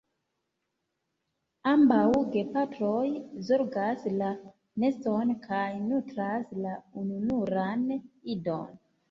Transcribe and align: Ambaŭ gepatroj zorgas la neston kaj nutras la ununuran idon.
Ambaŭ 1.71 2.07
gepatroj 2.35 3.03
zorgas 3.49 4.07
la 4.23 4.31
neston 4.85 5.35
kaj 5.45 5.69
nutras 5.85 6.57
la 6.65 6.73
ununuran 7.05 7.87
idon. 8.39 8.75